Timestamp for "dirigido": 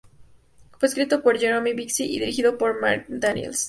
2.19-2.57